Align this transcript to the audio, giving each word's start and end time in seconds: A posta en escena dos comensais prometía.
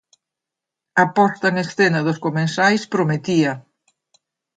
A 1.03 1.05
posta 1.17 1.45
en 1.51 1.57
escena 1.65 1.99
dos 2.07 2.21
comensais 2.25 2.81
prometía. 2.93 3.51